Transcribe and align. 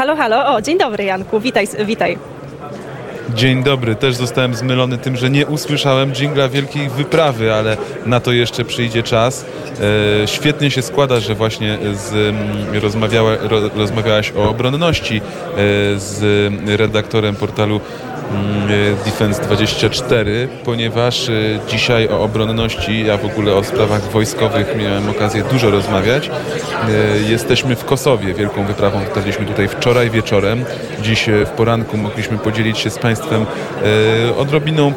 Halo, 0.00 0.16
halo. 0.16 0.54
O, 0.54 0.62
dzień 0.62 0.78
dobry 0.78 1.04
Janku, 1.04 1.40
witaj, 1.40 1.68
witaj. 1.84 2.18
Dzień 3.34 3.62
dobry. 3.62 3.94
Też 3.94 4.14
zostałem 4.14 4.54
zmylony 4.54 4.98
tym, 4.98 5.16
że 5.16 5.30
nie 5.30 5.46
usłyszałem 5.46 6.12
dżingla 6.12 6.48
Wielkiej 6.48 6.88
Wyprawy, 6.88 7.54
ale 7.54 7.76
na 8.06 8.20
to 8.20 8.32
jeszcze 8.32 8.64
przyjdzie 8.64 9.02
czas. 9.02 9.44
E, 10.22 10.28
świetnie 10.28 10.70
się 10.70 10.82
składa, 10.82 11.20
że 11.20 11.34
właśnie 11.34 11.78
z, 11.92 12.34
rozmawiała, 12.82 13.36
ro, 13.40 13.60
rozmawiałaś 13.76 14.32
o 14.36 14.50
obronności 14.50 15.16
e, 15.16 15.20
z 15.98 16.22
redaktorem 16.66 17.36
portalu 17.36 17.80
Defense 19.04 19.42
24, 19.42 20.48
ponieważ 20.64 21.28
e, 21.28 21.32
dzisiaj 21.68 22.08
o 22.08 22.22
obronności, 22.22 23.10
a 23.10 23.16
w 23.16 23.24
ogóle 23.24 23.54
o 23.54 23.64
sprawach 23.64 24.02
wojskowych 24.02 24.76
miałem 24.76 25.10
okazję 25.10 25.42
dużo 25.50 25.70
rozmawiać. 25.70 26.28
E, 26.28 27.30
Jesteśmy 27.30 27.76
w 27.76 27.84
Kosowie, 27.84 28.34
wielką 28.34 28.66
wyprawą 28.66 29.04
dotarliśmy 29.04 29.46
tutaj 29.46 29.68
wczoraj 29.68 30.10
wieczorem. 30.10 30.64
Dziś 31.02 31.26
w 31.46 31.50
poranku 31.50 31.96
mogliśmy 31.96 32.38
podzielić 32.38 32.78
się 32.78 32.90
z 32.90 32.98
Państwem 32.98 33.46
odrobiną 34.38 34.92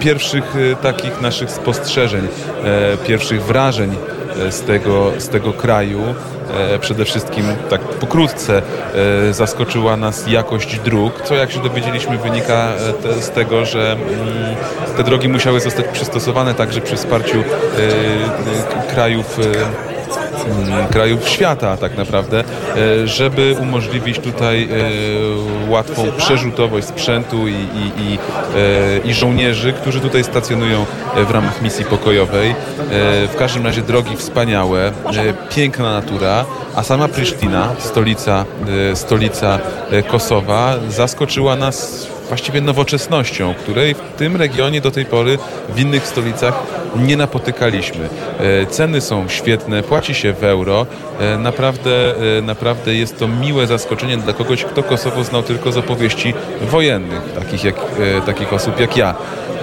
pierwszych 0.00 0.54
takich 0.82 1.20
naszych 1.20 1.50
spostrzeżeń, 1.50 2.28
pierwszych 3.06 3.42
wrażeń 3.42 3.96
z 4.50 4.60
tego, 4.60 5.12
z 5.18 5.28
tego 5.28 5.52
kraju. 5.52 6.00
E, 6.74 6.78
Przede 6.78 7.04
wszystkim, 7.04 7.44
tak 7.70 7.80
pokrótce, 7.80 8.62
e, 9.28 9.32
zaskoczyła 9.34 9.96
nas 9.96 10.26
jakość 10.26 10.78
dróg, 10.80 11.22
co 11.24 11.34
jak 11.34 11.50
się 11.50 11.62
dowiedzieliśmy 11.62 12.18
wynika 12.18 12.68
e, 13.18 13.22
z 13.22 13.30
tego, 13.30 13.64
że 13.64 13.92
mm, 13.92 14.56
te 14.96 15.04
drogi 15.04 15.28
musiały 15.28 15.60
zostać 15.60 15.86
przystosowane 15.88 16.54
także 16.54 16.80
przy 16.80 16.96
wsparciu 16.96 17.44
krajów 18.94 19.38
krajów 20.90 21.28
świata 21.28 21.76
tak 21.76 21.96
naprawdę, 21.96 22.44
e, 22.76 23.08
żeby 23.08 23.56
umożliwić 23.60 24.18
tutaj 24.18 24.64
e, 24.64 25.70
łatwą 25.70 26.12
przerzutowość 26.16 26.86
sprzętu 26.86 27.48
i, 27.48 27.52
i, 27.52 28.02
i, 28.02 28.18
e, 28.56 28.98
i 29.04 29.14
żołnierzy, 29.14 29.72
którzy 29.72 30.00
tutaj 30.00 30.24
stacjonują 30.24 30.86
w 31.28 31.30
ramach 31.30 31.62
misji 31.62 31.84
pokojowej. 31.84 32.54
W 33.32 33.34
każdym 33.38 33.66
razie 33.66 33.82
drogi 33.82 34.16
wspaniałe, 34.16 34.92
piękna 35.50 35.92
natura, 35.92 36.44
a 36.76 36.82
sama 36.82 37.08
Prysztina, 37.08 37.68
stolica, 37.78 38.44
stolica 38.94 39.58
Kosowa, 40.08 40.74
zaskoczyła 40.88 41.56
nas 41.56 42.06
właściwie 42.30 42.60
nowoczesnością, 42.60 43.54
której 43.54 43.94
w 43.94 44.00
tym 44.16 44.36
regionie 44.36 44.80
do 44.80 44.90
tej 44.90 45.04
pory 45.04 45.38
w 45.68 45.80
innych 45.80 46.06
stolicach 46.06 46.54
nie 46.96 47.16
napotykaliśmy. 47.16 48.08
E, 48.38 48.66
Ceny 48.66 49.00
są 49.00 49.28
świetne, 49.28 49.82
płaci 49.82 50.14
się 50.14 50.32
w 50.32 50.44
euro. 50.44 50.86
E, 51.20 51.38
Naprawdę, 51.38 52.14
e, 52.38 52.42
naprawdę 52.42 52.94
jest 52.94 53.18
to 53.18 53.28
miłe 53.28 53.66
zaskoczenie 53.66 54.16
dla 54.16 54.32
kogoś, 54.32 54.64
kto 54.64 54.82
Kosowo 54.82 55.24
znał 55.24 55.42
tylko 55.42 55.72
z 55.72 55.76
opowieści 55.76 56.34
wojennych, 56.60 57.32
takich, 57.34 57.64
jak, 57.64 57.76
takich 58.26 58.52
osób 58.52 58.80
jak 58.80 58.96
ja. 58.96 59.14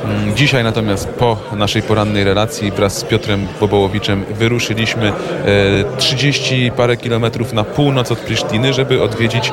Mm, 0.07 0.35
Dzisiaj 0.35 0.63
natomiast 0.63 1.07
po 1.07 1.37
naszej 1.55 1.81
porannej 1.81 2.23
relacji 2.23 2.71
wraz 2.71 2.97
z 2.97 3.03
Piotrem 3.03 3.47
Bobołowiczem 3.59 4.25
wyruszyliśmy 4.29 5.07
e, 5.07 5.13
30 5.97 6.71
parę 6.77 6.97
kilometrów 6.97 7.53
na 7.53 7.63
północ 7.63 8.11
od 8.11 8.19
Prisztiny, 8.19 8.73
żeby 8.73 9.01
odwiedzić 9.01 9.49
e, 9.49 9.51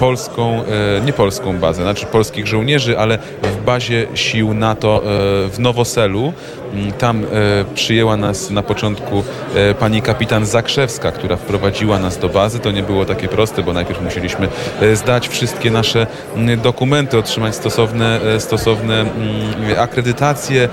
polską, 0.00 0.62
e, 0.98 1.00
nie 1.06 1.12
polską 1.12 1.58
bazę, 1.58 1.82
znaczy 1.82 2.06
polskich 2.06 2.46
żołnierzy, 2.46 2.98
ale 2.98 3.18
w 3.42 3.64
bazie 3.64 4.06
sił 4.14 4.54
NATO 4.54 4.96
e, 4.96 5.08
w 5.48 5.58
Nowoselu. 5.58 6.32
Tam 6.98 7.24
e, 7.24 7.26
przyjęła 7.74 8.16
nas 8.16 8.50
na 8.50 8.62
początku 8.62 9.24
e, 9.54 9.74
pani 9.74 10.02
kapitan 10.02 10.46
Zakrzewska, 10.46 11.12
która 11.12 11.36
wprowadziła 11.36 11.98
nas 11.98 12.18
do 12.18 12.28
bazy. 12.28 12.58
To 12.58 12.70
nie 12.70 12.82
było 12.82 13.04
takie 13.04 13.28
proste, 13.28 13.62
bo 13.62 13.72
najpierw 13.72 14.02
musieliśmy 14.02 14.48
e, 14.80 14.96
zdać 14.96 15.28
wszystkie 15.28 15.70
nasze 15.70 16.06
dokumenty, 16.62 17.18
otrzymać 17.18 17.54
stosowne, 17.54 18.20
stosowne 18.38 19.04
akredytacje, 19.78 20.68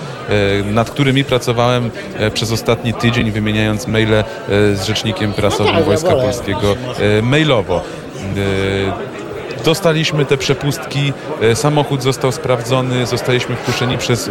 nad 0.71 0.89
którymi 0.89 1.23
pracowałem 1.23 1.89
przez 2.33 2.51
ostatni 2.51 2.93
tydzień, 2.93 3.31
wymieniając 3.31 3.87
maile 3.87 4.23
z 4.47 4.83
rzecznikiem 4.83 5.33
prasowym 5.33 5.83
Wojska 5.83 6.15
Polskiego 6.15 6.75
e, 6.99 7.21
mailowo. 7.21 7.83
Dostaliśmy 9.65 10.25
te 10.25 10.37
przepustki, 10.37 11.13
e, 11.41 11.55
samochód 11.55 12.03
został 12.03 12.31
sprawdzony, 12.31 13.05
zostaliśmy 13.05 13.55
wpuszczeni 13.55 13.97
przez 13.97 14.29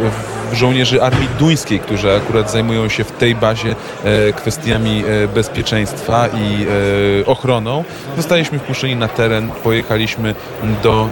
żołnierzy 0.53 1.03
armii 1.03 1.29
duńskiej, 1.39 1.81
którzy 1.81 2.17
akurat 2.17 2.51
zajmują 2.51 2.89
się 2.89 3.05
w 3.05 3.13
tej 3.13 3.35
bazie 3.35 3.75
e, 4.05 4.33
kwestiami 4.33 5.05
e, 5.25 5.29
bezpieczeństwa 5.29 6.29
i 6.29 6.67
ochroną. 7.27 7.85
Zostaliśmy 8.17 8.59
wpuszczeni 8.59 8.97
na 8.97 9.09
teren, 9.09 9.51
pojechaliśmy 9.65 10.35
do 10.83 11.09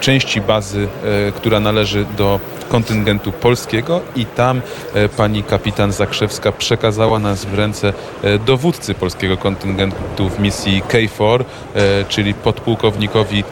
części 0.00 0.40
bazy, 0.40 0.88
która 1.34 1.60
należy 1.60 2.06
do 2.16 2.40
kontyngentu 2.68 3.32
polskiego 3.32 4.00
i 4.16 4.26
tam 4.26 4.60
e, 4.94 5.08
pani 5.08 5.42
kapitan 5.42 5.92
Zakrzewska 5.92 6.52
przekazała 6.52 7.18
nas 7.18 7.44
w 7.44 7.54
ręce 7.54 7.92
e, 8.22 8.38
dowódcy 8.38 8.94
polskiego 8.94 9.36
kontyngentu 9.36 10.28
w 10.28 10.38
misji 10.38 10.82
KFOR, 10.88 11.44
e, 11.74 12.04
czyli 12.04 12.34
podpułkownikowi 12.34 13.44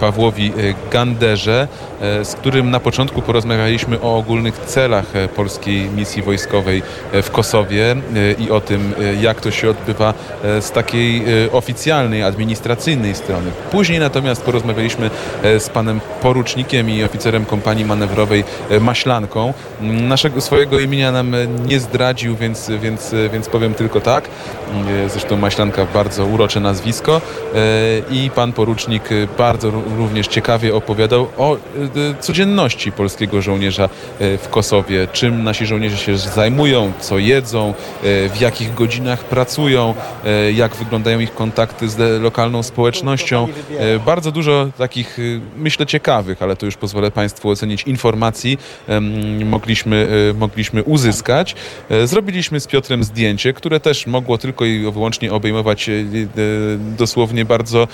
Pawłowi 0.00 0.52
e, 0.56 0.90
Ganderze, 0.90 1.68
e, 2.00 2.24
z 2.24 2.34
którym 2.34 2.70
na 2.70 2.80
początku 2.80 3.22
porozmawialiśmy 3.22 4.00
o 4.00 4.16
ogólnych 4.16 4.58
celach 4.58 5.16
e, 5.16 5.28
polskiej 5.28 5.88
misji 5.90 6.22
wojskowej 6.22 6.82
e, 7.12 7.22
w 7.22 7.30
Kosowie 7.30 7.90
e, 7.92 7.96
i 8.32 8.50
o 8.50 8.60
tym, 8.60 8.94
e, 9.00 9.14
jak 9.22 9.40
to 9.40 9.50
się 9.50 9.70
odbywa 9.70 10.14
e, 10.44 10.62
z 10.62 10.70
takiej 10.70 11.22
e, 11.46 11.52
oficjalnej, 11.52 12.22
administracyjnej 12.22 13.14
strony. 13.14 13.50
Później 13.70 14.00
natomiast 14.00 14.42
porozmawialiśmy 14.42 15.10
e, 15.42 15.60
z 15.60 15.68
panem 15.68 16.00
porucznikiem 16.22 16.90
i 16.90 17.04
oficerem 17.04 17.44
kompanii 17.44 17.84
manewrowej 17.84 18.44
e, 18.70 18.80
Maślanką. 18.80 19.52
Mm, 19.80 20.08
Naszego 20.08 20.40
swojego 20.40 20.78
imienia 20.80 21.12
nam 21.12 21.34
e, 21.34 21.46
nie 21.46 21.80
zdradził, 21.80 22.36
więc, 22.36 22.70
więc, 22.80 23.12
e, 23.12 23.28
więc 23.28 23.48
powiem 23.48 23.74
tylko 23.74 24.00
tak. 24.00 24.24
E, 25.04 25.08
Zresztą 25.08 25.36
Maślanka 25.36 25.86
bardzo 25.94 26.26
urocze 26.26 26.60
nazwisko 26.60 27.20
e, 27.54 27.60
i 28.10 28.30
pan 28.30 28.52
porucznik 28.52 29.12
e, 29.12 29.26
bardzo 29.46 29.70
ró- 29.70 29.96
również 29.98 30.26
ciekawie 30.26 30.74
opowiadał 30.74 31.26
o 31.38 31.56
e, 31.56 31.58
codzienności 32.20 32.92
polskiego 32.92 33.42
żołnierza 33.42 33.84
e, 33.84 33.88
w 34.38 34.48
Kosowie, 34.48 35.08
czym 35.12 35.44
nasi 35.44 35.66
żołnierze 35.66 35.96
się 35.96 36.18
zajmują, 36.18 36.92
co 37.00 37.18
jedzą, 37.18 37.74
w 38.02 38.40
jakich 38.40 38.74
godzinach 38.74 39.24
pracują, 39.24 39.94
jak 40.54 40.74
wyglądają 40.76 41.20
ich 41.20 41.34
kontakty 41.34 41.88
z 41.88 42.22
lokalną 42.22 42.62
społecznością. 42.62 43.48
Bardzo 44.06 44.32
dużo 44.32 44.68
takich, 44.78 45.18
myślę, 45.56 45.86
ciekawych, 45.86 46.42
ale 46.42 46.56
to 46.56 46.66
już 46.66 46.76
pozwolę 46.76 47.10
Państwu 47.10 47.48
ocenić 47.50 47.82
informacji, 47.82 48.58
mogliśmy, 49.44 50.08
mogliśmy 50.38 50.82
uzyskać. 50.82 51.54
Zrobiliśmy 52.04 52.60
z 52.60 52.66
Piotrem 52.66 53.04
zdjęcie, 53.04 53.52
które 53.52 53.80
też 53.80 54.06
mogło 54.06 54.38
tylko 54.38 54.64
i 54.64 54.90
wyłącznie 54.92 55.32
obejmować 55.32 55.90
dosłownie 56.78 57.44
bardzo 57.44 57.88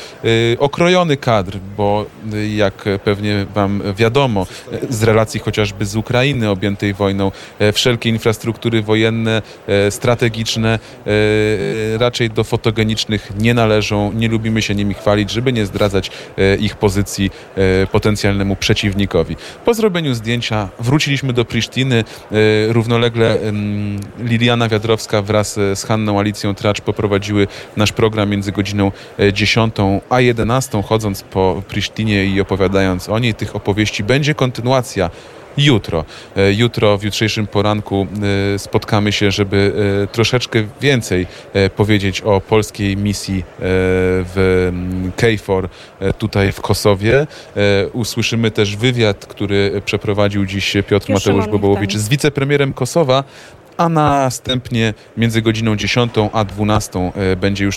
okrojony 0.58 1.16
kadr, 1.16 1.41
bo 1.76 2.06
e, 2.32 2.48
jak 2.48 2.84
pewnie 3.04 3.46
Wam 3.54 3.82
wiadomo, 3.96 4.46
z 4.90 5.02
relacji 5.02 5.40
chociażby 5.40 5.86
z 5.86 5.96
Ukrainy 5.96 6.50
objętej 6.50 6.94
wojną, 6.94 7.32
e, 7.58 7.72
wszelkie 7.72 8.08
infrastruktury 8.08 8.82
wojenne, 8.82 9.42
e, 9.66 9.90
strategiczne 9.90 10.78
e, 10.78 11.98
raczej 11.98 12.30
do 12.30 12.44
fotogenicznych 12.44 13.32
nie 13.38 13.54
należą. 13.54 14.12
Nie 14.12 14.28
lubimy 14.28 14.62
się 14.62 14.74
nimi 14.74 14.94
chwalić, 14.94 15.30
żeby 15.30 15.52
nie 15.52 15.66
zdradzać 15.66 16.10
ich 16.60 16.76
pozycji 16.76 17.30
potencjalnemu 17.92 18.56
przeciwnikowi. 18.56 19.36
Po 19.64 19.74
zrobieniu 19.74 20.14
zdjęcia 20.14 20.68
wróciliśmy 20.78 21.32
do 21.32 21.44
Prisztiny. 21.44 22.04
Równolegle 22.68 23.38
Liliana 24.18 24.68
Wiadrowska 24.68 25.22
wraz 25.22 25.54
z 25.54 25.84
Hanną 25.84 26.18
Alicją 26.18 26.54
Tracz 26.54 26.80
poprowadziły 26.80 27.46
nasz 27.76 27.92
program 27.92 28.30
między 28.30 28.52
godziną 28.52 28.92
e, 29.18 29.32
10 29.32 29.74
a 30.10 30.20
11, 30.20 30.82
chodząc 30.82 31.22
po 31.32 31.62
Prisztinie 31.68 32.24
i 32.24 32.40
opowiadając 32.40 33.08
o 33.08 33.18
niej. 33.18 33.34
Tych 33.34 33.56
opowieści 33.56 34.04
będzie 34.04 34.34
kontynuacja 34.34 35.10
jutro. 35.56 36.04
E, 36.36 36.52
Jutro 36.52 36.98
w 36.98 37.02
jutrzejszym 37.02 37.46
poranku 37.46 38.06
e, 38.54 38.58
spotkamy 38.58 39.12
się, 39.12 39.30
żeby 39.30 39.72
e, 40.02 40.06
troszeczkę 40.06 40.64
więcej 40.80 41.26
powiedzieć 41.76 42.20
o 42.20 42.40
polskiej 42.40 42.96
misji 42.96 43.44
w 43.58 44.72
KFOR 45.16 45.68
tutaj 46.18 46.52
w 46.52 46.60
Kosowie. 46.60 47.26
Usłyszymy 47.92 48.50
też 48.50 48.76
wywiad, 48.76 49.26
który 49.26 49.82
przeprowadził 49.84 50.46
dziś 50.46 50.76
Piotr 50.88 51.12
Mateusz 51.12 51.46
Bobołowicz 51.46 51.96
z 51.96 52.08
wicepremierem 52.08 52.72
Kosowa, 52.72 53.24
a 53.76 53.88
następnie 53.88 54.94
między 55.16 55.42
godziną 55.42 55.76
10 55.76 56.12
a 56.32 56.44
12 56.44 56.98
e, 56.98 57.36
będzie 57.36 57.64
już 57.64 57.76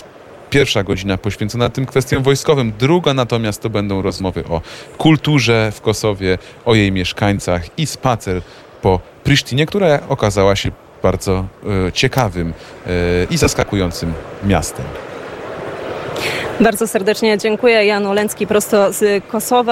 Pierwsza 0.50 0.82
godzina 0.82 1.18
poświęcona 1.18 1.68
tym 1.68 1.86
kwestiom 1.86 2.22
wojskowym, 2.22 2.72
druga 2.78 3.14
natomiast 3.14 3.62
to 3.62 3.70
będą 3.70 4.02
rozmowy 4.02 4.44
o 4.44 4.60
kulturze 4.98 5.72
w 5.74 5.80
Kosowie, 5.80 6.38
o 6.64 6.74
jej 6.74 6.92
mieszkańcach 6.92 7.78
i 7.78 7.86
spacer 7.86 8.42
po 8.82 9.00
Prisztinie, 9.24 9.66
która 9.66 10.00
okazała 10.08 10.56
się 10.56 10.70
bardzo 11.02 11.44
e, 11.88 11.92
ciekawym 11.92 12.52
e, 12.86 12.90
i 13.30 13.36
zaskakującym 13.36 14.12
miastem. 14.44 14.84
Bardzo 16.60 16.86
serdecznie 16.86 17.38
dziękuję. 17.38 17.84
Jan 17.84 18.06
Olencki 18.06 18.46
prosto 18.46 18.92
z 18.92 19.24
Kosowa. 19.24 19.64